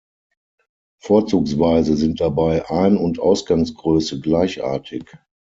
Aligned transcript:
Vorzugsweise 1.03 1.95
sind 1.95 2.21
dabei 2.21 2.67
Ein- 2.71 2.97
und 2.97 3.19
Ausgangsgröße 3.19 4.19
gleichartig. 4.19 5.15